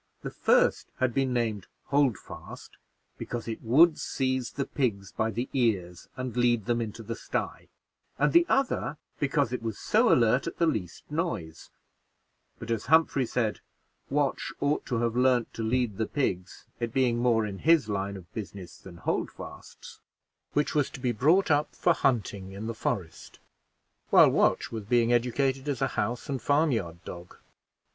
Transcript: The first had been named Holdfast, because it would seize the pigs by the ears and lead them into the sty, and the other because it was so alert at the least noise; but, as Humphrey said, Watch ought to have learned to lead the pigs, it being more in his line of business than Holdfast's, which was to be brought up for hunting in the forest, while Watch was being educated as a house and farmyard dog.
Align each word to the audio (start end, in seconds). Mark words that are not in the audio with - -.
The 0.23 0.31
first 0.31 0.87
had 0.97 1.13
been 1.13 1.31
named 1.31 1.67
Holdfast, 1.91 2.71
because 3.19 3.47
it 3.47 3.61
would 3.61 3.99
seize 3.99 4.49
the 4.53 4.65
pigs 4.65 5.11
by 5.11 5.29
the 5.29 5.47
ears 5.53 6.07
and 6.17 6.35
lead 6.35 6.65
them 6.65 6.81
into 6.81 7.03
the 7.03 7.15
sty, 7.15 7.67
and 8.17 8.33
the 8.33 8.47
other 8.49 8.97
because 9.19 9.53
it 9.53 9.61
was 9.61 9.77
so 9.77 10.11
alert 10.11 10.47
at 10.47 10.57
the 10.57 10.65
least 10.65 11.03
noise; 11.11 11.69
but, 12.57 12.71
as 12.71 12.87
Humphrey 12.87 13.27
said, 13.27 13.59
Watch 14.09 14.51
ought 14.59 14.87
to 14.87 14.95
have 15.01 15.15
learned 15.15 15.53
to 15.53 15.61
lead 15.61 15.97
the 15.97 16.07
pigs, 16.07 16.65
it 16.79 16.91
being 16.95 17.19
more 17.19 17.45
in 17.45 17.59
his 17.59 17.87
line 17.87 18.17
of 18.17 18.33
business 18.33 18.79
than 18.79 18.97
Holdfast's, 19.01 19.99
which 20.53 20.73
was 20.73 20.89
to 20.89 20.99
be 20.99 21.11
brought 21.11 21.51
up 21.51 21.75
for 21.75 21.93
hunting 21.93 22.53
in 22.53 22.65
the 22.65 22.73
forest, 22.73 23.37
while 24.09 24.31
Watch 24.31 24.71
was 24.71 24.85
being 24.85 25.13
educated 25.13 25.69
as 25.69 25.79
a 25.79 25.89
house 25.89 26.27
and 26.27 26.41
farmyard 26.41 27.03
dog. 27.05 27.37